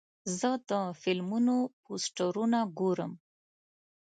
زه 0.39 0.49
د 0.69 0.71
فلمونو 1.01 1.55
پوسټرونه 1.83 2.59
ګورم. 2.79 3.11